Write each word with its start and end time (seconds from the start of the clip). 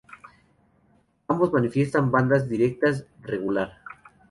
Ambos 1.27 1.53
manifiestan 1.53 2.09
bandas 2.09 2.49
discretas, 2.49 3.05
regular. 3.21 3.83